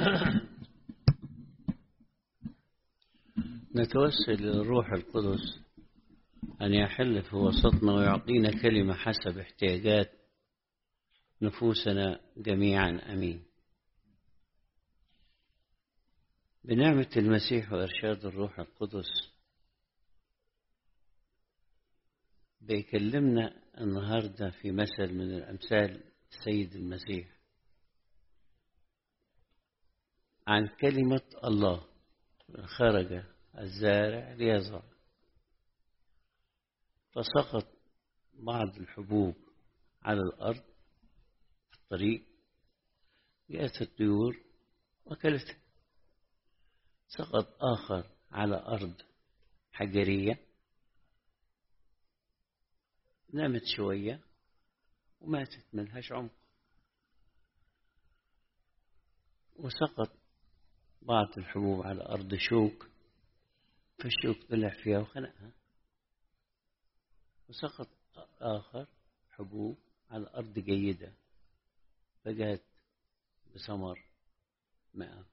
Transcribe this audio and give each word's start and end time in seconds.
نتوسل 3.76 4.32
للروح 4.42 4.92
القدس 4.92 5.60
أن 6.62 6.74
يحل 6.74 7.22
في 7.22 7.36
وسطنا 7.36 7.92
ويعطينا 7.92 8.62
كلمة 8.62 8.94
حسب 8.94 9.38
احتياجات 9.38 10.10
نفوسنا 11.42 12.20
جميعا. 12.36 13.12
أمين. 13.12 13.44
بنعمة 16.64 17.10
المسيح 17.16 17.72
وإرشاد 17.72 18.24
الروح 18.24 18.60
القدس 18.60 19.32
بيكلمنا 22.60 23.59
النهاردة 23.78 24.50
في 24.50 24.70
مثل 24.70 25.14
من 25.14 25.34
الأمثال 25.34 26.04
السيد 26.32 26.74
المسيح. 26.76 27.40
عن 30.46 30.68
كلمة 30.68 31.22
الله 31.44 31.86
خرج 32.78 33.24
الزارع 33.58 34.32
ليزرع 34.32 34.82
فسقط 37.12 37.68
بعض 38.34 38.76
الحبوب 38.76 39.34
على 40.02 40.20
الأرض 40.20 40.62
في 41.70 41.76
الطريق 41.76 42.26
جاءت 43.50 43.82
الطيور 43.82 44.36
وكلتها 45.04 45.58
سقط 47.08 47.56
آخر 47.62 48.10
على 48.30 48.56
أرض 48.56 49.02
حجرية 49.72 50.38
نامت 53.32 53.62
شوية 53.76 54.20
وماتت 55.20 55.64
ملهاش 55.72 56.12
عمق. 56.12 56.32
وسقط 59.56 60.12
بعض 61.02 61.38
الحبوب 61.38 61.86
على 61.86 62.02
أرض 62.02 62.34
شوك 62.34 62.86
فالشوك 63.98 64.50
طلع 64.50 64.82
فيها 64.82 64.98
وخنقها. 64.98 65.52
وسقط 67.48 67.88
آخر 68.40 68.86
حبوب 69.30 69.78
على 70.10 70.30
أرض 70.34 70.58
جيدة 70.58 71.12
فجاءت 72.24 72.62
بثمر 73.54 74.04
مئة 74.94 75.26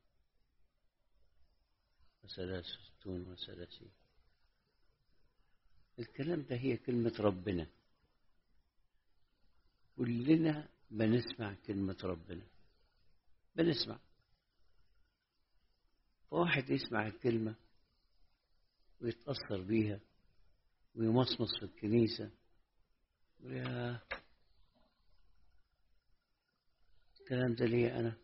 وثلاثون 2.24 3.32
وثلاثين. 3.32 3.92
الكلام 6.00 6.42
ده 6.42 6.56
هي 6.56 6.78
كلمة 6.78 7.14
ربنا. 7.20 7.68
كلنا 9.98 10.70
بنسمع 10.92 11.56
كلمة 11.68 11.98
ربنا. 12.04 12.46
بنسمع. 13.56 14.00
فواحد 16.30 16.70
يسمع 16.70 17.08
الكلمة 17.08 17.56
ويتأثر 19.02 19.62
بيها 19.62 20.00
ويمصمص 20.96 21.58
في 21.60 21.66
الكنيسة. 21.66 22.32
يا 23.40 24.02
الكلام 27.20 27.56
ده 27.56 27.66
ليه 27.66 28.00
أنا؟ 28.00 28.18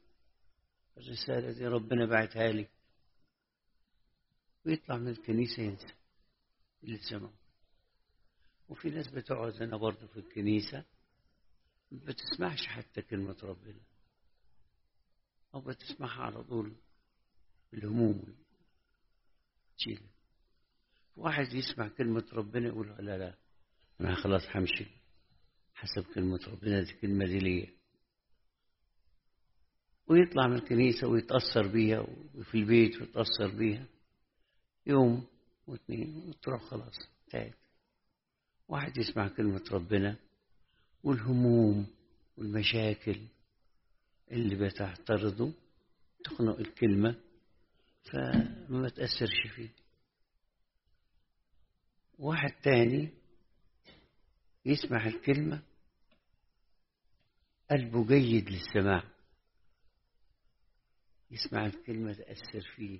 الرسالة 0.97 1.51
دي 1.51 1.67
ربنا 1.67 2.05
بعتها 2.05 2.51
لي. 2.51 2.67
ويطلع 4.65 4.97
من 4.97 5.07
الكنيسة 5.07 5.63
ينسى 5.63 5.93
اللي 6.83 6.97
سمعه 6.97 7.33
وفي 8.69 8.89
ناس 8.89 9.07
بتقعد 9.07 9.61
هنا 9.63 9.77
برضه 9.77 10.07
في 10.07 10.17
الكنيسة. 10.19 10.85
بتسمعش 11.93 12.67
حتى 12.67 13.01
كلمة 13.01 13.37
ربنا 13.43 13.79
أو 15.55 15.61
بتسمعها 15.61 16.21
على 16.23 16.43
طول 16.43 16.75
الهموم 17.73 18.35
تشيلها 19.77 20.09
واحد 21.15 21.53
يسمع 21.53 21.87
كلمة 21.87 22.25
ربنا 22.33 22.67
يقول 22.67 22.87
لا 22.87 23.17
لا 23.17 23.35
أنا 24.01 24.15
خلاص 24.15 24.41
همشي 24.55 24.85
حسب 25.75 26.03
كلمة 26.15 26.39
ربنا 26.47 26.83
دي 26.83 26.91
الكلمة 26.91 27.25
دي 27.25 27.39
ليا 27.39 27.67
ويطلع 30.07 30.47
من 30.47 30.55
الكنيسة 30.55 31.07
ويتأثر 31.07 31.67
بيها 31.67 31.99
وفي 32.35 32.57
البيت 32.57 33.01
ويتأثر 33.01 33.47
بيها 33.57 33.85
يوم 34.85 35.27
واثنين 35.67 36.29
وتروح 36.29 36.63
خلاص 36.63 36.95
انتهت 37.25 37.57
واحد 38.67 38.97
يسمع 38.97 39.27
كلمة 39.27 39.63
ربنا 39.71 40.15
والهموم 41.03 41.87
والمشاكل 42.37 43.21
اللي 44.31 44.55
بتعترضه 44.55 45.53
تخنق 46.23 46.59
الكلمة 46.59 47.15
فما 48.11 48.89
تأثرش 48.89 49.47
فيه. 49.55 49.69
واحد 52.19 52.51
تاني 52.63 53.09
يسمع 54.65 55.07
الكلمة 55.07 55.63
قلبه 57.71 58.07
جيد 58.07 58.49
للسماع. 58.49 59.03
يسمع 61.31 61.65
الكلمة 61.65 62.13
تأثر 62.13 62.61
فيه. 62.75 62.99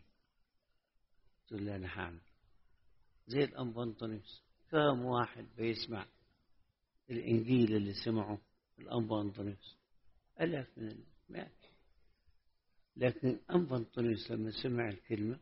تقول 1.48 1.66
له 1.66 1.76
أنا 1.76 1.88
هعمل. 1.88 2.22
زي 3.28 3.44
الأنبا 3.44 3.84
أنطونيوس 3.84 4.44
كم 4.72 5.06
واحد 5.06 5.48
بيسمع 5.58 6.06
الإنجيل 7.10 7.76
اللي 7.76 7.94
سمعه 7.94 8.42
الأنبا 8.80 9.22
أنطونيوس. 9.22 9.78
ألاف 10.42 10.78
من 10.78 11.06
المئات 11.30 11.66
لكن 12.98 13.40
أنبا 13.52 13.78
أنطونيوس 13.78 14.32
لما 14.32 14.52
سمع 14.64 14.90
الكلمة 14.90 15.40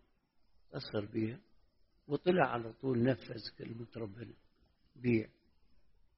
أثر 0.73 1.05
بيها 1.05 1.39
وطلع 2.07 2.45
على 2.47 2.73
طول 2.73 3.03
نفذ 3.03 3.57
كلمة 3.57 3.87
ربنا 3.97 4.33
بيع 4.95 5.29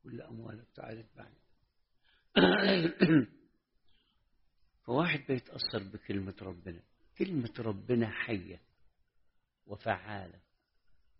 كل 0.03 0.21
أموالك 0.21 0.67
تعالى 0.75 1.05
بعد. 1.15 1.33
فواحد 4.85 5.19
بيتأثر 5.27 5.83
بكلمة 5.93 6.35
ربنا. 6.41 6.81
كلمة 7.17 7.53
ربنا 7.59 8.09
حية 8.11 8.61
وفعالة 9.65 10.39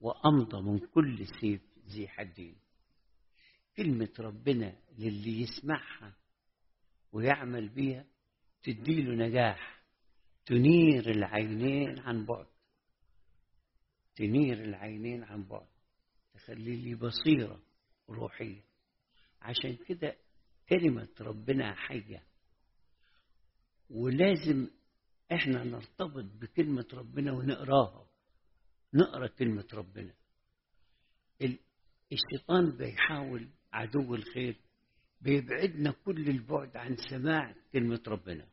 وأمضى 0.02 0.62
من 0.62 0.80
كل 0.80 1.26
سيف 1.42 1.62
ذي 1.88 2.08
حدين 2.08 2.56
كلمة 3.78 4.14
ربنا 4.20 4.76
للي 4.98 5.42
يسمعها 5.42 6.16
ويعمل 7.12 7.70
بيها 7.70 8.06
تديله 8.64 9.28
نجاح 9.28 9.84
تنير 10.46 11.12
العينين 11.12 12.00
عن 12.00 12.26
بعد 12.26 12.48
تنير 14.16 14.64
العينين 14.64 15.24
عن 15.24 15.44
بعد 15.44 15.68
تخلي 16.34 16.76
لي 16.76 16.96
بصيرة 16.96 17.62
روحية. 18.10 18.62
عشان 19.42 19.76
كده 19.88 20.18
كلمة 20.70 21.10
ربنا 21.20 21.76
حية. 21.76 22.24
ولازم 23.90 24.68
إحنا 25.32 25.64
نرتبط 25.64 26.26
بكلمة 26.42 26.88
ربنا 26.94 27.32
ونقراها. 27.32 28.08
نقرأ 28.94 29.28
كلمة 29.28 29.68
ربنا. 29.74 30.14
الشيطان 32.12 32.78
بيحاول 32.78 33.50
عدو 33.74 34.16
الخير 34.16 34.56
بيبعدنا 35.22 35.92
كل 36.06 36.30
البعد 36.30 36.78
عن 36.78 36.96
سماع 37.10 37.56
كلمة 37.74 38.02
ربنا. 38.08 38.48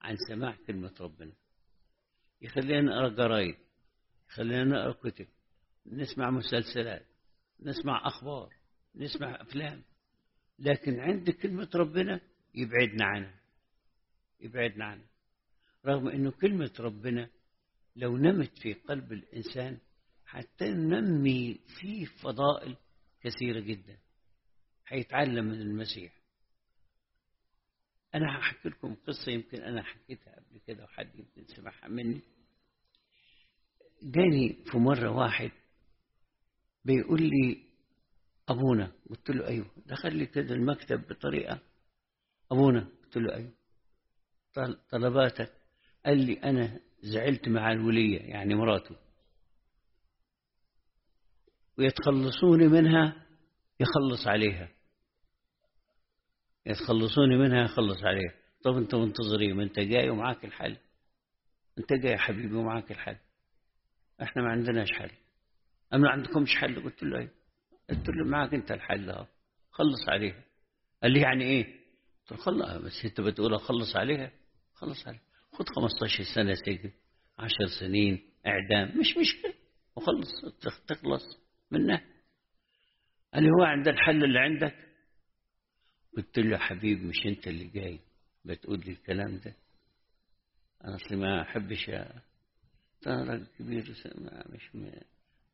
عن 0.00 0.16
سماع 0.28 0.56
كلمة 0.66 0.94
ربنا. 1.00 1.32
يخلينا 2.42 2.80
نقرأ 2.80 3.08
جرايد 3.08 3.56
يخلينا 4.30 4.64
نقرأ 4.64 4.92
كتب 4.92 5.26
نسمع 5.86 6.30
مسلسلات 6.30 7.06
نسمع 7.60 8.06
أخبار 8.06 8.54
نسمع 8.94 9.40
أفلام. 9.42 9.82
لكن 10.58 11.00
عند 11.00 11.30
كلمة 11.30 11.70
ربنا 11.74 12.20
يبعدنا 12.54 13.04
عنها 13.04 13.40
يبعدنا 14.40 14.84
عنها. 14.84 15.06
رغم 15.86 16.08
أنه 16.08 16.30
كلمة 16.30 16.72
ربنا 16.80 17.30
لو 17.96 18.16
نمت 18.16 18.58
في 18.58 18.72
قلب 18.72 19.12
الإنسان 19.12 19.78
حتى 20.26 20.70
ننمي 20.70 21.60
فيه 21.80 22.04
فضائل 22.04 22.76
كثيرة 23.24 23.60
جدا 23.60 23.98
هيتعلم 24.88 25.44
من 25.44 25.60
المسيح. 25.60 26.12
أنا 28.14 28.38
هحكي 28.38 28.68
لكم 28.68 28.94
قصة 28.94 29.32
يمكن 29.32 29.62
أنا 29.62 29.82
حكيتها 29.82 30.36
قبل 30.36 30.60
كده 30.66 30.84
وحد 30.84 31.14
يمكن 31.18 31.44
سمعها 31.56 31.88
مني. 31.88 32.20
جاني 34.02 34.64
في 34.70 34.78
مرة 34.78 35.10
واحد 35.10 35.50
بيقول 36.84 37.22
لي 37.22 37.64
أبونا 38.48 38.92
قلت 39.10 39.30
له 39.30 39.46
أيوه. 39.48 39.66
دخل 39.86 40.16
لي 40.16 40.26
كده 40.26 40.54
المكتب 40.54 41.06
بطريقة 41.08 41.60
أبونا 42.52 42.88
قلت 43.04 43.16
له 43.16 43.34
أيوه. 43.34 43.52
طلباتك؟ 44.90 45.52
قال 46.06 46.26
لي 46.26 46.32
أنا 46.34 46.80
زعلت 47.00 47.48
مع 47.48 47.72
الولية 47.72 48.20
يعني 48.20 48.54
مراته. 48.54 48.96
ويتخلصوني 51.78 52.68
منها 52.68 53.26
يخلص 53.80 54.26
عليها. 54.26 54.68
يا 56.66 56.74
تخلصوني 56.74 57.36
منها 57.36 57.58
يا 57.58 57.64
اخلص 57.64 58.04
عليها. 58.04 58.34
طب 58.64 58.76
انت 58.76 58.94
منتظر 58.94 59.40
إيه 59.40 59.52
ما 59.52 59.62
انت 59.62 59.80
جاي 59.80 60.10
ومعاك 60.10 60.44
الحل. 60.44 60.76
انت 61.78 61.92
جاي 61.92 62.12
يا 62.12 62.18
حبيبي 62.18 62.54
ومعاك 62.54 62.90
الحل. 62.90 63.16
إحنا 64.22 64.42
ما 64.42 64.48
عندناش 64.50 64.92
حل. 64.92 65.10
اما 65.94 66.02
ما 66.02 66.10
عندكمش 66.10 66.56
حل؟ 66.56 66.82
قلت 66.82 67.02
له 67.02 67.18
إيه 67.18 67.30
قلت 67.90 68.08
له 68.08 68.24
معاك 68.30 68.54
انت 68.54 68.72
الحل 68.72 69.10
أهو. 69.10 69.26
خلص 69.70 70.08
عليها. 70.08 70.44
قال 71.02 71.12
لي 71.12 71.20
يعني 71.20 71.44
إيه؟ 71.44 71.64
قلت 72.20 72.32
له 72.32 72.36
خلص. 72.38 72.82
بس 72.84 73.04
انت 73.04 73.20
بتقول 73.20 73.54
أخلص 73.54 73.96
عليها؟ 73.96 74.30
خلص 74.74 75.06
عليها. 75.06 75.22
خد 75.52 75.68
15 75.68 76.24
سنة 76.34 76.54
سجن 76.54 76.90
10 77.38 77.66
سنين 77.80 78.30
إعدام. 78.46 78.98
مش 78.98 79.16
مشكلة. 79.16 79.54
وخلص 79.96 80.30
تخلص. 80.86 81.43
منها 81.78 82.04
قال 83.34 83.42
لي 83.42 83.50
هو 83.50 83.62
عند 83.64 83.88
الحل 83.88 84.24
اللي 84.24 84.38
عندك. 84.38 84.74
قلت 86.16 86.38
له 86.38 86.52
يا 86.52 86.58
حبيبي 86.58 87.04
مش 87.06 87.26
انت 87.26 87.46
اللي 87.48 87.64
جاي 87.64 88.00
بتقول 88.44 88.80
لي 88.80 88.92
الكلام 88.92 89.38
ده؟ 89.38 89.54
أنا 90.84 90.96
أصلي 90.96 91.16
ما 91.16 91.42
أحبش 91.42 91.88
أنا 93.06 93.24
راجل 93.24 93.46
كبير 93.58 93.90
مش 94.46 94.74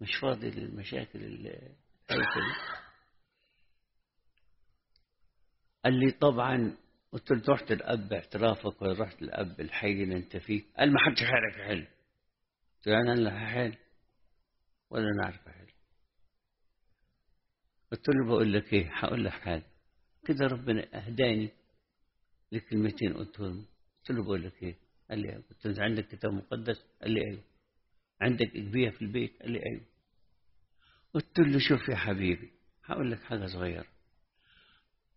مش 0.00 0.16
فاضي 0.22 0.50
للمشاكل 0.50 1.24
اللي 1.24 1.74
قال 5.84 6.00
لي 6.00 6.10
طبعا 6.10 6.76
قلت 7.12 7.30
له 7.30 7.42
رحت 7.48 7.72
الاب 7.72 8.08
باعترافك 8.08 8.82
ولا 8.82 9.02
رحت 9.02 9.22
الاب 9.22 9.60
الحي 9.60 10.02
اللي 10.02 10.16
أنت 10.16 10.36
فيه؟ 10.36 10.62
قال 10.78 10.92
ما 10.92 10.98
حدش 11.00 11.22
هيعرف 11.22 11.56
يحل 11.56 11.86
قلت 12.76 12.86
له 12.86 13.00
أنا 13.00 13.12
اللي 13.12 13.30
هحل 13.30 13.76
ولا 14.90 15.06
نعرف 15.22 15.48
أحل. 15.48 15.66
قلت 17.92 18.08
له 18.08 18.26
بقول 18.26 18.52
لك 18.52 18.72
إيه 18.72 18.90
هقول 18.92 19.24
لك 19.24 19.32
حاجة. 19.32 19.62
كده 20.26 20.46
ربنا 20.46 21.06
أهداني 21.06 21.50
لكلمتين 22.52 23.12
قلتهم. 23.14 23.66
قلت 23.98 24.10
له 24.10 24.22
بقول 24.24 24.42
لك 24.44 24.62
إيه 24.62 24.76
قال 25.10 25.18
لي 25.18 25.28
أيوه. 25.28 25.42
قلت 25.50 25.66
له 25.66 25.84
عندك 25.84 26.06
كتاب 26.08 26.32
مقدس؟ 26.32 26.84
قال 27.02 27.10
لي 27.10 27.20
أيوه. 27.24 27.42
عندك 28.20 28.56
إجبية 28.56 28.90
في 28.90 29.02
البيت؟ 29.02 29.42
قال 29.42 29.50
لي 29.52 29.58
أيوه. 29.66 29.86
قلت 31.14 31.38
له 31.38 31.58
شوف 31.58 31.88
يا 31.88 31.96
حبيبي 31.96 32.50
هقول 32.84 33.10
لك 33.10 33.22
حاجة 33.22 33.46
صغيرة. 33.46 33.86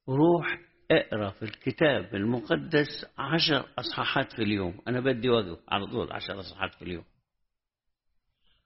روح 0.10 0.60
اقرأ 0.92 1.30
في 1.32 1.44
الكتاب 1.44 2.16
المقدس 2.16 3.06
عشر 3.18 3.74
أصحاحات 3.80 4.32
في 4.34 4.42
اليوم. 4.42 4.82
أنا 4.88 5.00
بدي 5.00 5.30
واجب 5.30 5.58
على 5.68 5.86
طول 5.88 6.12
عشر 6.12 6.40
أصحاحات 6.40 6.76
في 6.76 6.82
اليوم. 6.82 7.06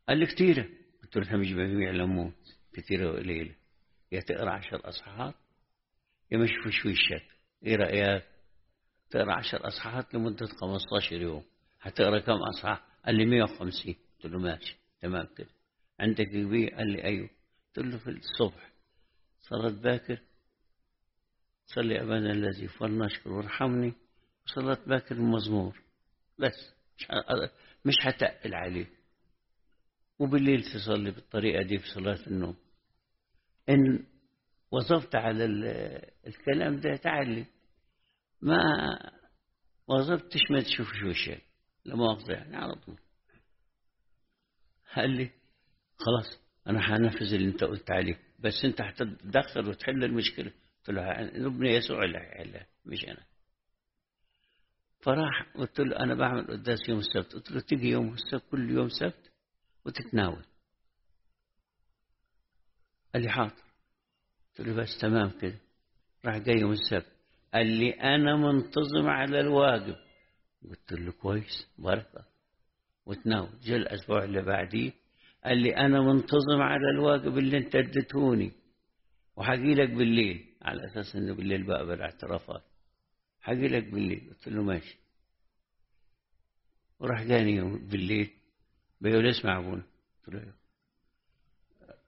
قال 0.10 0.18
لي 0.18 0.26
كتيرة. 0.26 0.70
قلت 1.04 1.16
له 1.18 1.24
إحنا 1.24 1.38
مش 1.38 1.54
بجميع 1.54 1.90
الأمور 1.90 2.32
كتيرة 2.74 3.12
وقليلة. 3.12 3.56
يا 4.12 4.20
تقرا 4.20 4.52
عشر 4.52 4.90
اصحاحات 4.90 5.36
يا 6.32 6.38
مش 6.38 6.50
شويشات 6.82 7.24
إيه 7.66 7.76
رأيك؟ 7.76 8.24
تقرأ 9.10 9.34
عشر 9.34 9.68
اصحاحات 9.68 10.14
لمدة 10.14 10.46
15 10.48 11.16
يوم. 11.22 11.44
هتقرأ 11.82 12.20
كم 12.20 12.34
أصحاح؟ 12.56 12.86
قال 13.06 13.16
لي 13.16 13.26
150 13.26 13.96
قلت 14.24 14.26
له 14.34 14.40
ماشي 14.40 14.78
تمام 15.02 15.28
كده. 15.38 15.50
عندك 16.00 16.26
كبير 16.28 16.70
قال 16.76 16.92
لي 16.92 17.04
أيوه. 17.04 17.30
قلت 17.78 17.86
له 17.88 17.98
في 17.98 18.10
الصبح. 18.10 18.72
صلاه 19.42 19.70
باكر؟ 19.82 20.20
صلي 21.66 22.02
أبانا 22.02 22.32
الذي 22.32 22.68
فلنشكر 22.68 23.30
وارحمني. 23.32 23.94
وصلاة 24.46 24.78
باكر 24.88 25.16
المزمور 25.16 25.82
بس. 26.40 26.74
مش 27.00 27.08
مش 27.86 27.94
هتقل 28.02 28.56
عليه. 28.56 28.86
وبالليل 30.20 30.64
تصلي 30.64 31.12
بالطريقة 31.12 31.64
دي 31.64 31.78
في 31.78 31.88
صلاة 31.88 32.20
النوم. 32.28 32.56
إن 33.70 34.06
وظفت 34.72 35.16
على 35.16 35.46
الكلام 36.28 36.80
ده 36.80 36.96
تعلي 36.96 37.46
ما 38.42 38.62
وظفتش 39.88 40.42
ما 40.52 40.62
تشوفش 40.62 41.04
وشك. 41.04 41.42
لا 41.86 42.18
يعني 42.30 42.56
على 42.58 42.76
طول. 42.76 43.00
قال 44.96 45.10
لي 45.10 45.32
خلاص 45.98 46.40
أنا 46.68 46.80
هنفذ 46.80 47.34
اللي 47.34 47.48
أنت 47.48 47.64
قلت 47.64 47.92
عليه. 47.92 48.20
بس 48.40 48.66
أنت 48.66 48.82
هتتدخل 48.82 49.70
وتحل 49.70 50.04
المشكلة. 50.04 50.52
قلت 50.78 50.90
له 50.90 51.22
ابن 51.48 51.66
يسوع 51.66 52.04
اللي 52.04 52.18
هيحلها 52.18 52.68
مش 52.86 53.06
أنا. 53.06 53.26
فراح 55.02 55.52
قلت 55.56 55.80
له 55.80 56.00
أنا 56.00 56.16
بعمل 56.16 56.48
قداس 56.48 56.90
يوم 56.90 57.00
السبت. 57.00 57.34
قلت 57.34 57.52
له 57.52 57.60
تيجي 57.60 57.90
يوم 57.90 58.14
السبت 58.14 58.44
كل 58.52 58.70
يوم 58.72 58.90
سبت 58.90 59.32
وتتناول. 59.86 60.46
قال 63.18 63.26
لي 63.26 63.32
حاضر 63.32 63.64
قلت 64.50 64.68
له 64.68 64.74
بس 64.74 64.98
تمام 65.02 65.30
كده. 65.30 65.60
راح 66.26 66.38
جاي 66.38 66.56
يوم 66.56 66.72
السبت. 66.72 67.12
قال 67.54 67.68
لي 67.68 67.90
أنا 67.92 68.36
منتظم 68.36 69.08
على 69.08 69.40
الواجب. 69.40 69.96
قلت 70.70 70.92
له 70.92 71.12
كويس 71.12 71.68
بركة. 71.78 72.26
وتناول. 73.06 73.60
جاء 73.64 73.78
الأسبوع 73.78 74.24
اللي 74.24 74.42
بعديه. 74.42 74.92
قال 75.46 75.58
لي 75.58 75.78
أنا 75.78 76.02
منتظم 76.02 76.62
على 76.62 76.90
الواجب 76.90 77.38
اللي 77.38 77.58
أنت 77.58 77.76
اديتهوني. 77.76 78.52
وحاجي 79.36 79.74
لك 79.74 79.90
بالليل. 79.90 80.46
على 80.62 80.86
أساس 80.86 81.16
إنه 81.16 81.36
بالليل 81.36 81.64
بقبل 81.64 82.02
اعترافات 82.02 82.64
حاجي 83.42 83.68
لك 83.68 83.84
بالليل. 83.84 84.30
قلت 84.30 84.48
له 84.48 84.64
ماشي. 84.64 84.98
وراح 87.00 87.24
جاني 87.24 87.62
بالليل. 87.78 88.30
بيقول 89.02 89.28
اسمع 89.28 89.60
أبونا. 89.60 89.84
قلت 90.28 90.36
له 90.36 90.54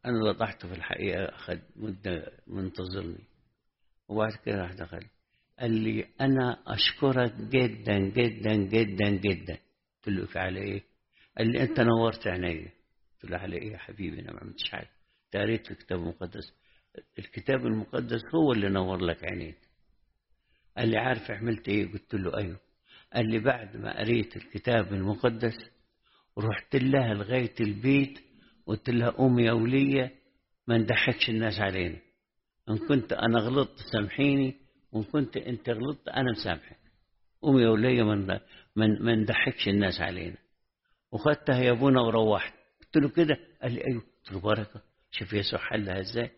أنا 0.06 0.24
وضحت 0.24 0.66
في 0.66 0.74
الحقيقة 0.74 1.26
أخذ 1.26 1.58
مدة 1.76 2.32
منتظرني 2.48 3.24
وبعد 4.08 4.32
كده 4.46 4.56
راح 4.56 4.74
دخل. 4.74 5.06
قال 5.60 5.72
لي 5.72 6.06
أنا 6.22 6.64
أشكرك 6.68 7.34
جدا 7.34 8.00
جدا 8.00 8.56
جدا 8.56 9.10
جدا. 9.10 9.58
قلت 10.08 10.36
له 10.36 10.42
على 10.42 10.60
إيه؟ 10.60 10.84
قال 11.38 11.52
لي 11.52 11.62
أنت 11.62 11.80
نورت 11.80 12.28
عينيا. 12.28 12.72
قلت 13.14 13.32
له 13.32 13.38
على 13.38 13.56
إيه 13.58 13.72
يا 13.72 13.78
حبيبي؟ 13.78 14.20
أنا 14.22 14.32
ما 14.34 14.40
عملتش 14.40 14.70
حاجة. 14.70 14.90
قريت 15.34 15.66
في 15.68 15.72
الكتاب 15.72 16.00
المقدس. 16.00 16.54
الكتاب 17.20 17.66
المقدس 17.66 18.22
هو 18.36 18.52
اللي 18.52 18.70
نور 18.70 18.98
لك 19.02 19.24
عينيك. 19.24 19.58
قال 20.78 20.90
لي 20.90 20.98
عارف 20.98 21.32
عملت 21.32 21.68
إيه؟ 21.70 21.92
قلت 21.92 22.14
له 22.14 22.38
أيوه. 22.38 22.60
قال 23.14 23.30
لي 23.32 23.40
بعد 23.40 23.78
ما 23.78 24.00
قريت 24.00 24.38
الكتاب 24.38 24.94
المقدس 24.94 25.56
ورحت 26.36 26.76
لها 26.76 27.14
لغاية 27.14 27.54
البيت 27.60 28.20
قلت 28.70 28.90
لها 28.90 29.10
قومي 29.10 29.44
يا 29.44 29.52
ولية 29.52 30.12
ما 30.68 30.78
نضحكش 30.78 31.30
الناس 31.30 31.60
علينا. 31.60 31.98
إن 32.70 32.78
كنت 32.78 33.14
أنا 33.14 33.40
غلطت 33.40 33.80
سامحيني 33.94 34.56
وإن 34.92 35.04
كنت 35.04 35.38
أنت 35.38 35.70
غلطت 35.70 36.08
أنا 36.08 36.32
مسامحك. 36.32 36.80
قومي 37.42 37.62
يا 37.62 37.70
ولية 37.70 38.04
ما 38.76 39.16
نضحكش 39.16 39.68
الناس 39.68 40.02
علينا. 40.02 40.38
وخدتها 41.12 41.60
يا 41.60 41.72
أبونا 41.72 42.02
وروحت. 42.02 42.54
قلت 42.82 42.98
له 42.98 43.10
كده؟ 43.10 43.38
قال 43.62 43.72
لي 43.74 43.88
أيوه. 43.88 44.02
قلت 44.02 44.32
له 44.32 44.40
بركة 44.40 44.82
شوف 45.12 45.34
يسوع 45.34 45.60
حلها 45.60 46.00
إزاي. 46.00 46.32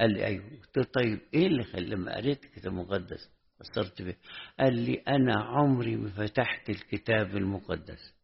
قال 0.00 0.12
لي 0.12 0.26
أيوه. 0.26 0.44
قلت 0.44 0.76
له 0.76 0.84
طيب 0.84 1.18
إيه 1.34 1.46
اللي 1.46 1.64
خل... 1.64 1.90
لما 1.90 2.16
قريت 2.16 2.44
الكتاب 2.44 2.72
المقدس 2.72 3.30
اثرت 3.60 4.02
به 4.02 4.14
قال 4.60 4.78
لي 4.78 4.94
أنا 4.94 5.40
عمري 5.40 5.96
ما 5.96 6.10
فتحت 6.10 6.70
الكتاب 6.70 7.36
المقدس. 7.36 8.21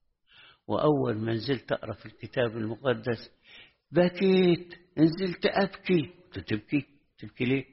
وأول 0.68 1.16
ما 1.18 1.32
نزلت 1.32 1.72
اقرا 1.72 1.92
في 1.92 2.06
الكتاب 2.06 2.56
المقدس 2.56 3.30
بكيت 3.92 4.74
نزلت 4.98 5.46
قلت 5.46 6.48
تبكي؟ 6.48 6.84
تبكي 7.18 7.44
ليه؟ 7.44 7.64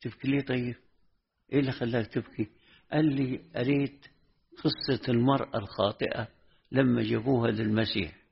تبكي 0.00 0.28
ليه 0.28 0.40
طيب؟ 0.40 0.76
إيه 1.52 1.60
اللي 1.60 1.72
خلاك 1.72 2.06
تبكي؟ 2.06 2.48
قال 2.92 3.14
لي 3.14 3.36
قريت 3.56 4.06
قصة 4.64 5.02
المرأة 5.12 5.58
الخاطئة 5.58 6.28
لما 6.72 7.02
جابوها 7.02 7.50
للمسيح. 7.50 8.22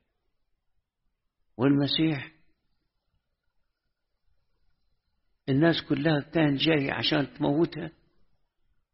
والمسيح 1.57 2.31
الناس 5.49 5.81
كلها 5.89 6.19
كان 6.19 6.55
جاي 6.55 6.91
عشان 6.91 7.33
تموتها 7.33 7.91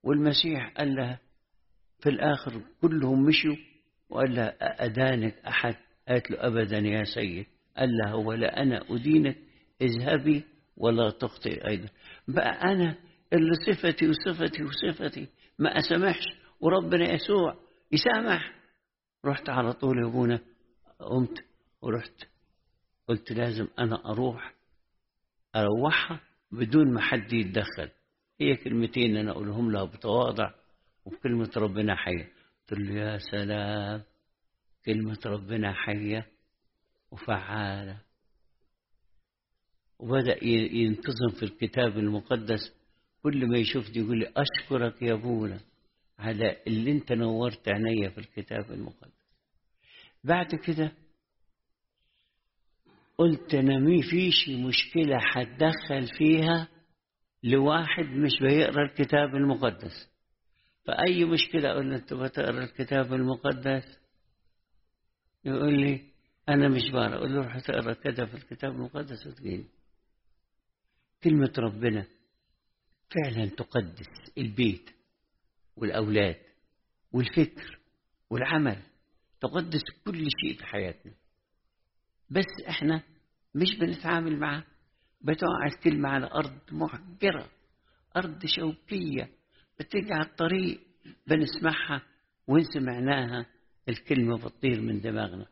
والمسيح 0.04 0.74
قال 0.78 0.96
لها 0.96 1.20
في 2.00 2.10
الآخر 2.10 2.62
كلهم 2.82 3.24
مشوا 3.26 3.56
وقال 4.12 4.36
لها 4.36 4.56
أدانك 4.86 5.36
أحد؟ 5.48 5.76
قالت 6.08 6.32
له 6.32 6.48
أبدا 6.48 6.78
يا 6.78 7.04
سيد. 7.04 7.46
قال 7.78 7.90
لها 7.98 8.14
ولا 8.14 8.62
أنا 8.62 8.84
أدينك 8.90 9.38
اذهبي 9.82 10.44
ولا 10.78 11.10
تخطئ 11.10 11.68
أيضا. 11.68 11.90
بقى 12.28 12.62
أنا 12.74 12.96
اللي 13.34 13.54
صفتي 13.68 14.08
وصفتي 14.08 14.64
وصفتي 14.64 15.28
ما 15.60 15.78
أسامحش 15.78 16.24
وربنا 16.62 17.14
يسوع 17.14 17.56
يسامح. 17.92 18.54
رحت 19.26 19.50
على 19.50 19.74
طول 19.74 19.98
يا 19.98 20.08
أبونا 20.08 20.40
قمت 21.00 21.44
ورحت. 21.82 22.24
قلت 23.08 23.32
لازم 23.32 23.68
أنا 23.80 24.06
أروح 24.12 24.54
أروحها 25.56 26.20
بدون 26.52 26.94
ما 26.94 27.02
حد 27.02 27.34
يتدخل. 27.34 27.90
هي 28.42 28.56
كلمتين 28.56 29.18
أنا 29.18 29.32
أقولهم 29.32 29.72
لها 29.72 29.84
بتواضع 29.84 30.52
وبكلمة 31.06 31.52
ربنا 31.58 31.96
حية. 31.96 32.32
قلت 32.72 32.80
له 32.80 32.94
يا 32.96 33.18
سلام 33.18 34.04
كلمة 34.86 35.20
ربنا 35.26 35.74
حية 35.74 36.28
وفعالة. 37.12 38.02
وبدأ 40.00 40.44
ينتظم 40.46 41.30
في 41.40 41.44
الكتاب 41.44 41.98
المقدس 41.98 42.60
كل 43.24 43.48
ما 43.48 43.58
يشوفني 43.58 43.98
يقول 44.04 44.20
لي 44.20 44.34
أشكرك 44.38 45.02
يا 45.02 45.14
أبونا 45.14 45.60
على 46.20 46.58
اللي 46.68 46.92
أنت 46.92 47.12
نورت 47.12 47.70
عينيا 47.70 48.10
في 48.10 48.18
الكتاب 48.18 48.72
المقدس. 48.72 49.22
بعد 50.24 50.56
كده 50.56 50.92
قلت 53.18 53.54
أنا 53.54 53.80
مي 53.80 54.02
فيش 54.04 54.50
مشكلة 54.50 55.18
هتدخل 55.36 56.18
فيها 56.18 56.68
لواحد 57.44 58.04
مش 58.06 58.32
بيقرأ 58.42 58.86
الكتاب 58.86 59.36
المقدس. 59.36 60.11
فأي 60.84 61.26
مشكلة 61.26 61.72
أقول 61.72 61.90
له 61.90 61.96
أنت 61.96 62.14
بتقرأ 62.14 62.64
الكتاب 62.64 63.14
المقدس؟ 63.14 64.00
يقول 65.46 65.82
لي 65.82 66.02
أنا 66.50 66.68
مش 66.70 66.92
بقرأ 66.94 67.16
أقول 67.16 67.32
له 67.36 67.42
روح 67.42 67.60
تقرأ 67.60 67.94
كده 67.94 68.26
في 68.26 68.34
الكتاب 68.34 68.72
المقدس 68.72 69.28
وتجيني 69.28 69.66
كلمة 71.24 71.54
ربنا 71.58 72.06
فعلا 73.10 73.46
تقدس 73.50 74.08
البيت 74.38 74.90
والأولاد 75.76 76.38
والفكر 77.12 77.80
والعمل 78.30 78.84
تقدس 79.42 79.82
كل 80.06 80.28
شيء 80.42 80.58
في 80.58 80.66
حياتنا. 80.66 81.14
بس 82.30 82.46
إحنا 82.70 83.04
مش 83.56 83.76
بنتعامل 83.80 84.40
معاه 84.40 84.64
بتقع 85.22 85.66
الكلمة 85.66 86.10
على 86.10 86.26
أرض 86.32 86.60
محجرة 86.72 87.50
أرض 88.18 88.46
شوكية. 88.46 89.30
بتيجي 89.82 90.14
على 90.14 90.26
الطريق 90.26 90.80
بنسمعها 91.28 92.02
وإن 92.48 92.64
سمعناها؟ 92.64 93.46
الكلمة 93.90 94.38
بتطير 94.38 94.82
من 94.82 95.02
دماغنا. 95.02 95.46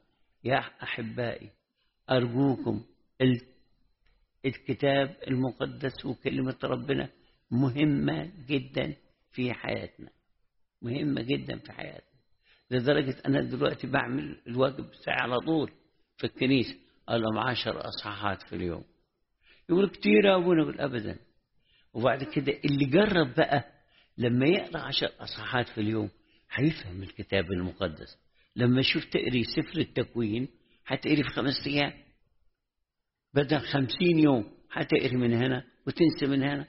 يا 0.44 0.58
أحبائي 0.84 1.50
أرجوكم 2.12 2.84
الكتاب 4.46 5.16
المقدس 5.28 6.06
وكلمة 6.06 6.56
ربنا 6.64 7.10
مهمة 7.52 8.32
جدا 8.48 8.96
في 9.32 9.54
حياتنا. 9.54 10.10
مهمة 10.82 11.22
جدا 11.22 11.58
في 11.58 11.72
حياتنا. 11.72 12.10
لدرجة 12.72 13.16
أنا 13.26 13.42
دلوقتي 13.42 13.88
بعمل 13.88 14.42
الواجب 14.48 14.84
بتاعي 14.86 15.18
على 15.22 15.40
طول 15.40 15.72
في 16.18 16.24
الكنيسة. 16.24 16.76
قال 17.08 17.22
لهم 17.22 17.38
عشر 17.38 17.88
أصحاحات 17.88 18.42
في 18.42 18.56
اليوم. 18.56 18.84
يقول 19.70 19.90
كتير 19.90 20.36
أبونا 20.36 20.86
أبدا. 20.86 21.20
وبعد 21.94 22.24
كده 22.24 22.54
اللي 22.66 22.86
جرب 22.86 23.34
بقى 23.38 23.66
لما 24.20 24.46
يقرأ 24.48 24.80
عشر 24.80 25.12
أصحاحات 25.20 25.68
في 25.70 25.82
اليوم 25.82 26.10
هيفهم 26.52 27.04
الكتاب 27.04 27.52
المقدس. 27.52 28.18
لما 28.56 28.80
يشوف 28.80 29.06
تقري 29.06 29.44
سفر 29.44 29.80
التكوين 29.80 30.48
هتقري 30.88 31.24
في 31.24 31.30
خمس 31.30 31.68
أيام. 31.68 31.94
بدل 33.34 33.60
خمسين 33.60 34.20
يوم 34.20 34.52
هتقري 34.72 35.18
من 35.18 35.34
هنا 35.34 35.64
وتنسى 35.88 36.26
من 36.28 36.44
هنا. 36.44 36.68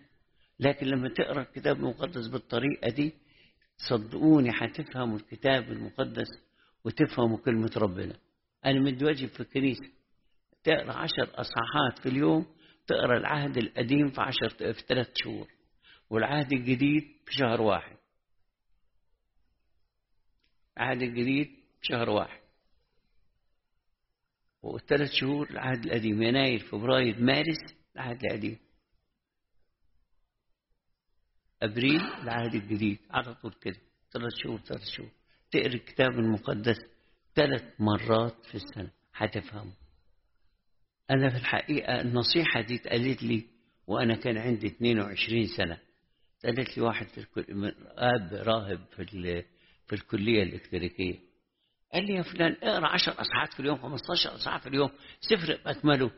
لكن 0.61 0.87
لما 0.87 1.09
تقرأ 1.09 1.43
الكتاب 1.43 1.77
المقدس 1.77 2.27
بالطريقة 2.27 2.91
دي 2.91 3.13
صدقوني 3.89 4.51
هتفهموا 4.55 5.17
الكتاب 5.19 5.73
المقدس 5.73 6.29
وتفهموا 6.85 7.39
كلمة 7.39 7.71
ربنا. 7.77 8.15
أنا 8.67 8.81
مدي 8.81 9.05
واجب 9.05 9.29
في 9.29 9.41
الكنيسة. 9.41 9.87
تقرأ 10.65 10.93
عشر 10.93 11.31
أصحاحات 11.35 11.99
في 12.03 12.09
اليوم 12.09 12.47
تقرأ 12.87 13.19
العهد 13.19 13.57
القديم 13.57 14.11
في 14.11 14.21
عشر 14.21 14.49
في 14.49 14.83
ثلاث 14.89 15.09
شهور. 15.25 15.49
والعهد 16.11 16.53
الجديد 16.53 17.03
في 17.27 17.33
شهر 17.33 17.61
واحد. 17.61 17.97
العهد 20.77 21.03
الجديد 21.03 21.47
في 21.81 21.87
شهر 21.87 22.11
واحد. 22.11 22.41
والثلاث 24.63 25.11
شهور 25.13 25.51
العهد 25.51 25.85
القديم 25.85 26.23
يناير 26.23 26.59
فبراير 26.59 27.21
مارس 27.23 27.59
العهد 27.97 28.25
القديم. 28.25 28.59
أبريل 31.63 32.01
العهد 32.01 32.55
الجديد 32.55 32.99
على 33.11 33.35
طول 33.35 33.53
كده. 33.61 33.81
ثلاث 34.13 34.33
شهور 34.43 34.59
ثلاث 34.61 34.85
شهور. 34.97 35.11
تقرأ 35.51 35.67
الكتاب 35.75 36.11
المقدس 36.11 36.77
ثلاث 37.35 37.81
مرات 37.81 38.45
في 38.47 38.55
السنة 38.55 38.91
هتفهمه. 39.15 39.73
أنا 41.11 41.31
في 41.31 41.37
الحقيقة 41.37 42.01
النصيحة 42.01 42.61
دي 42.61 42.75
اتقالت 42.77 43.23
لي 43.23 43.47
وأنا 43.87 44.17
كان 44.17 44.39
عندي 44.39 44.67
22 44.67 45.47
سنة. 45.57 45.90
قالت 46.45 46.77
لي 46.79 46.83
واحد 46.83 47.07
في 47.07 47.19
الكل... 47.19 47.75
آب 47.97 48.33
راهب 48.33 48.81
في. 48.97 49.45
في 49.87 49.93
الكلية 49.97 50.43
الإلكتريكية. 50.43 51.19
قال 51.93 52.07
لي 52.07 52.13
يا 52.15 52.23
فلان 52.23 52.57
اقرأ 52.63 52.89
10 52.89 53.21
أصحاحات 53.21 53.53
في 53.55 53.61
اليوم 53.61 53.79
15 53.79 54.35
أصحاح 54.35 54.63
في 54.63 54.69
اليوم 54.69 54.91
سفر 55.21 55.61
باكمله 55.65 56.11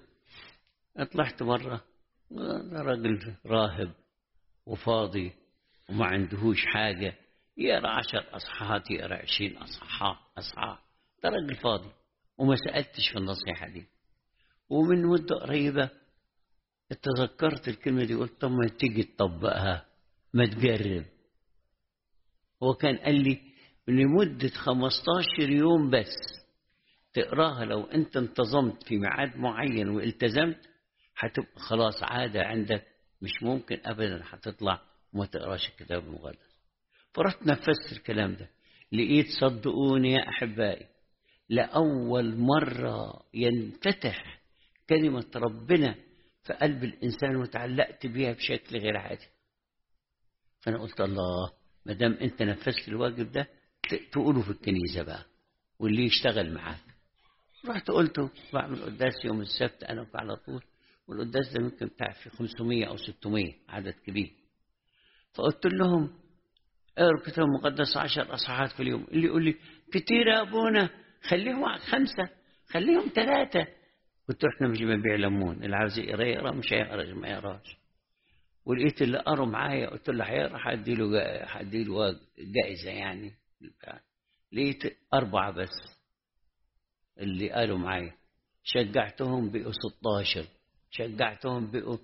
طلعت 1.12 1.42
مره 1.42 1.84
راجل 2.72 3.34
راهب 3.46 3.92
وفاضي 4.66 5.32
وما 5.88 6.06
عندهوش 6.06 6.66
حاجة. 6.66 7.14
يقرأ 7.56 7.88
عشر 7.88 8.36
أصحاحات 8.36 8.90
يقرأ 8.90 9.14
عشرين 9.22 9.56
أصحاح 9.56 10.28
أصحاح. 10.38 10.82
ده 11.22 11.28
راجل 11.28 11.54
فاضي 11.54 11.90
وما 12.38 12.56
سألتش 12.56 13.08
في 13.12 13.18
النصيحة 13.18 13.68
دي. 13.68 13.84
ومن 14.68 15.06
مدة 15.06 15.36
قريبة 15.36 15.90
اتذكرت 16.92 17.68
الكلمة 17.68 18.04
دي 18.04 18.14
قلت 18.14 18.40
طب 18.40 18.50
ما 18.50 18.68
تيجي 18.78 19.02
تطبقها. 19.02 19.86
ما 20.34 20.46
تجرب 20.46 21.04
هو 22.62 22.74
كان 22.74 22.96
قال 22.96 23.14
لي 23.24 23.40
لمدة 23.88 24.48
15 24.48 25.50
يوم 25.50 25.90
بس 25.90 26.16
تقراها 27.12 27.64
لو 27.64 27.80
أنت 27.84 28.16
انتظمت 28.16 28.82
في 28.82 28.96
ميعاد 28.98 29.36
معين 29.36 29.88
والتزمت 29.88 30.68
هتبقى 31.18 31.56
خلاص 31.60 32.02
عادة 32.02 32.42
عندك 32.42 32.84
مش 33.22 33.42
ممكن 33.42 33.80
ابدا 33.84 34.22
هتطلع 34.28 34.80
وما 35.12 35.26
تقراش 35.26 35.68
الكتاب 35.68 36.04
المقدس. 36.06 36.52
فرحت 37.14 37.42
نفذت 37.46 37.92
الكلام 37.92 38.34
ده 38.34 38.50
لقيت 38.92 39.26
صدقوني 39.40 40.12
يا 40.12 40.28
أحبائي 40.28 40.86
لأول 41.48 42.36
مرة 42.36 43.22
ينفتح 43.34 44.40
كلمة 44.88 45.26
ربنا 45.36 45.94
في 46.44 46.52
قلب 46.52 46.84
الإنسان 46.84 47.36
وتعلقت 47.36 48.06
بيها 48.06 48.32
بشكل 48.32 48.78
غير 48.78 48.96
عادي. 48.96 49.26
فانا 50.62 50.78
قلت 50.78 51.00
الله 51.00 51.52
ما 51.86 51.92
دام 51.92 52.12
انت 52.12 52.42
نفذت 52.42 52.88
الواجب 52.88 53.32
ده 53.32 53.48
تقوله 54.12 54.42
في 54.42 54.50
الكنيسة 54.50 55.02
بقى 55.02 55.24
واللي 55.78 56.02
يشتغل 56.04 56.54
معاك. 56.54 56.80
رحت 57.68 57.90
قلته 57.90 58.30
بعمل 58.52 58.82
قداس 58.82 59.24
يوم 59.24 59.40
السبت 59.40 59.84
أنا 59.84 60.06
على 60.14 60.36
طول 60.36 60.62
والقداس 61.08 61.52
ده 61.52 61.62
ممكن 61.64 61.86
بتاع 61.86 62.10
في 62.12 62.30
500 62.30 62.84
أو 62.86 62.96
600 62.96 63.52
عدد 63.68 63.94
كبير. 64.06 64.30
فقلت 65.34 65.66
لهم 65.66 66.10
اقروا 66.98 67.20
الكتاب 67.20 67.44
المقدس 67.44 67.96
عشر 67.96 68.34
أصحاحات 68.34 68.72
في 68.72 68.80
اليوم. 68.82 69.06
اللي 69.12 69.26
يقول 69.26 69.44
لي 69.44 69.54
كتير 69.92 70.26
يا 70.26 70.42
أبونا 70.42 70.90
خليهم 71.22 71.76
خمسة 71.78 72.28
خليهم 72.66 73.08
ثلاثة 73.14 73.66
قلت 74.28 74.44
له 74.44 74.50
إحنا 74.56 74.68
مش 74.68 74.78
بنبيع 74.82 75.14
ليمون 75.14 75.64
اللي 75.64 75.76
عاوز 75.76 75.98
يقرأ 75.98 76.24
يقرأ 76.24 76.52
مش 76.52 76.72
هيقرأ 76.72 77.14
ما 77.14 77.28
يقراش. 77.28 77.76
ولقيت 78.64 79.02
اللي 79.02 79.18
قروا 79.18 79.46
معايا 79.46 79.90
قلت 79.90 80.08
له 80.08 80.24
هيقرا 80.24 80.58
هدي 80.74 80.94
له 80.94 81.22
هدي 81.44 81.84
له 81.84 82.20
جائزة 82.38 82.90
يعني. 82.90 83.32
لقيت 84.52 84.82
أربعة 85.14 85.52
بس 85.52 85.96
اللي 87.18 87.50
قالوا 87.50 87.78
معايا. 87.78 88.14
شجعتهم 88.64 89.50
بقوا 89.50 89.72
16 89.72 90.46
شجعتهم 90.90 91.70
بقوا 91.70 91.98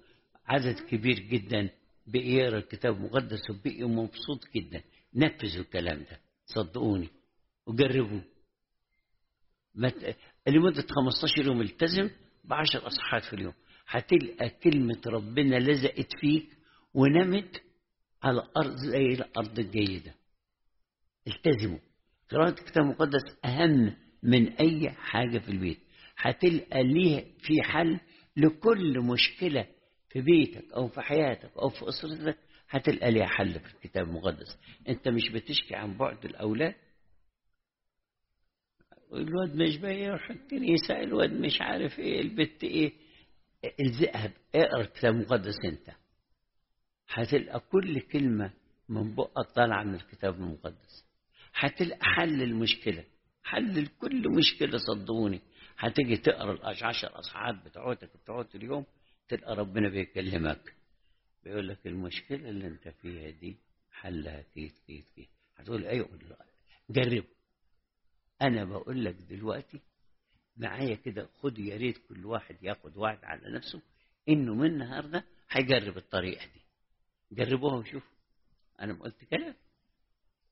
عدد 0.47 0.81
كبير 0.81 1.19
جدا 1.19 1.71
بقي 2.07 2.29
يقرا 2.29 2.59
الكتاب 2.59 2.97
المقدس 2.97 3.51
وبقي 3.51 3.85
مبسوط 3.85 4.49
جدا. 4.55 4.83
نفذوا 5.15 5.63
الكلام 5.65 5.99
ده 5.99 6.21
صدقوني. 6.47 7.09
وجربوا. 7.67 8.21
مت... 9.75 10.17
لمدة 10.49 10.87
15 10.89 11.47
يوم 11.47 11.61
التزم 11.61 12.11
بعشر 12.49 12.87
أصحاحات 12.87 13.25
في 13.25 13.33
اليوم. 13.33 13.53
هتلقى 13.89 14.51
كلمة 14.51 15.01
ربنا 15.07 15.57
لزقت 15.57 16.09
فيك 16.21 16.49
ونمت 16.95 17.63
على 18.23 18.41
الأرض 18.43 18.77
زي 18.77 19.07
الأرض 19.07 19.59
الجيدة. 19.59 20.15
التزموا. 21.27 21.79
قراءة 22.31 22.49
الكتاب 22.51 22.85
المقدس 22.85 23.23
أهم 23.45 23.95
من 24.23 24.49
أي 24.53 24.91
حاجة 24.91 25.39
في 25.39 25.49
البيت. 25.49 25.79
هتلقى 26.19 26.83
ليه 26.85 27.25
في 27.39 27.63
حل 27.63 28.01
لكل 28.37 29.01
مشكلة 29.01 29.67
في 30.09 30.21
بيتك 30.21 30.73
أو 30.73 30.89
في 30.89 31.01
حياتك 31.01 31.51
أو 31.59 31.69
في 31.69 31.89
أسرتك 31.89 32.39
هتلقى 32.71 33.11
ليها 33.11 33.27
حل 33.27 33.61
في 33.61 33.75
الكتاب 33.75 34.09
المقدس. 34.09 34.59
أنت 34.89 35.09
مش 35.09 35.29
بتشكي 35.29 35.75
عن 35.75 35.97
بعد 35.97 36.25
الأولاد 36.25 36.75
الواد 39.13 39.55
مش 39.57 39.77
بيروح 39.77 40.31
الكنيسة 40.31 41.01
الواد 41.01 41.33
مش 41.33 41.61
عارف 41.61 41.99
إيه 41.99 42.21
البت 42.21 42.65
إيه. 42.65 42.93
الزقها 43.81 44.33
اقرأ 44.55 44.81
الكتاب 44.81 45.15
المقدس 45.15 45.55
أنت. 45.65 45.91
هتلقى 47.09 47.61
كل 47.61 48.01
كلمة 48.01 48.53
من 48.89 49.15
بقك 49.15 49.51
طالعة 49.55 49.85
من 49.85 49.95
الكتاب 49.95 50.35
المقدس. 50.35 51.05
هتلقى 51.55 51.99
حل 52.05 52.43
المشكلة. 52.43 53.05
حل 53.43 53.83
لكل 53.83 54.29
مشكلة 54.29 54.79
صدقوني. 54.79 55.41
هتيجي 55.79 56.17
تقرأ 56.17 56.53
العشر 56.71 57.19
اصحاحات 57.19 57.55
بتوعتك 57.65 58.11
بتوعت 58.23 58.55
اليوم 58.55 58.85
تلقى 59.29 59.57
ربنا 59.57 59.89
بيكلمك. 59.89 60.75
بيقول 61.45 61.69
لك 61.69 61.87
المشكلة 61.87 62.49
اللي 62.49 62.67
انت 62.67 62.89
فيها 62.89 63.31
دي 63.31 63.57
حلها 63.93 64.43
كيت 64.55 64.75
كيت 64.87 65.05
كيت 65.17 65.29
هتقول 65.57 65.87
أيوه 65.87 66.09
جرب. 66.91 67.25
أنا 68.43 68.65
بقول 68.65 69.05
لك 69.05 69.15
دلوقتي 69.15 69.81
معايا 70.57 70.95
كده 70.95 71.29
خد 71.43 71.59
يا 71.59 71.77
ريت 71.77 71.99
كل 72.09 72.27
واحد 72.27 72.57
ياخد 72.63 72.97
وعد 72.97 73.19
على 73.25 73.51
نفسه 73.57 73.83
إنه 74.29 74.55
من 74.55 74.67
النهارده 74.67 75.25
هيجرب 75.51 75.97
الطريقة 75.97 76.47
دي. 76.47 76.61
جربوها 77.33 77.77
وشوفوا. 77.77 78.17
أنا 78.81 78.93
ما 78.93 78.99
قلت 79.03 79.25
كلام. 79.25 79.55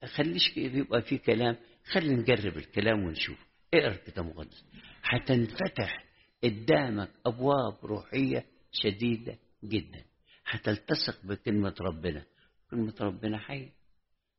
خليش 0.05 0.57
يبقى 0.57 1.03
في 1.03 1.19
كلام. 1.19 1.57
خلي 1.93 2.15
نجرب 2.15 2.57
الكلام 2.57 3.05
ونشوف. 3.05 3.47
اقرأ 3.75 3.93
الكتاب 3.95 4.25
المقدس. 4.25 4.65
هتنفتح 5.03 6.05
قدامك 6.45 7.11
أبواب 7.27 7.79
روحية 7.85 8.47
شديدة 8.73 9.39
جدا. 9.65 10.05
هتلتصق 10.47 11.27
بكلمة 11.27 11.75
ربنا. 11.81 12.25
كلمة 12.71 12.95
ربنا 13.01 13.39
حيه 13.39 13.73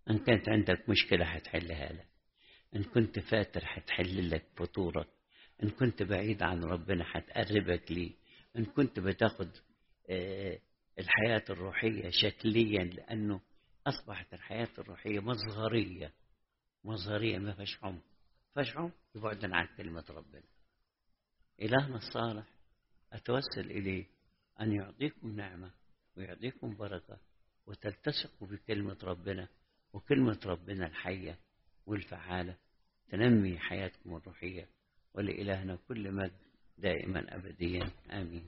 إن 0.09 0.17
كانت 0.17 0.49
عندك 0.49 0.89
مشكلة 0.89 1.25
هتحلها 1.25 1.93
لك. 1.93 2.06
إن 2.77 2.83
كنت 2.83 3.19
فاتر 3.19 3.61
هتحل 3.65 4.29
لك 4.29 4.45
فطورك 4.55 5.07
إن 5.63 5.69
كنت 5.69 6.03
بعيد 6.03 6.43
عن 6.43 6.63
ربنا 6.63 7.05
هتقربك 7.11 7.91
ليه 7.91 8.11
إن 8.57 8.65
كنت 8.65 8.99
بتاخد 8.99 9.49
آه، 10.09 10.59
الحياة 10.99 11.43
الروحية 11.49 12.09
شكليا 12.09 12.83
لأنه 12.83 13.41
أصبحت 13.87 14.33
الحياة 14.33 14.69
الروحية 14.79 15.19
مظهرية 15.19 16.13
مظهرية 16.83 17.37
ما 17.37 17.53
فيهاش 17.53 17.83
عمق 17.83 18.01
فيهاش 18.53 18.77
عمق 18.77 18.93
بعدا 19.15 19.55
عن 19.55 19.67
كلمة 19.77 20.03
ربنا. 20.09 20.43
إلهنا 21.61 21.95
الصالح 21.95 22.45
أتوسل 23.13 23.71
إليه 23.71 24.05
أن 24.61 24.73
يعطيكم 24.73 25.35
نعمة 25.35 25.71
ويعطيكم 26.17 26.75
بركة 26.75 27.19
وتلتصقوا 27.67 28.47
بكلمة 28.47 28.97
ربنا 29.03 29.47
وكلمة 29.93 30.39
ربنا 30.45 30.85
الحية 30.87 31.39
والفعالة. 31.85 32.57
تنمي 33.11 33.59
حياتكم 33.59 34.15
الروحية 34.15 34.67
ولإلهنا 35.13 35.77
كل 35.87 36.11
مجد 36.11 36.31
دائما 36.77 37.35
أبديا. 37.35 37.89
آمين. 38.11 38.47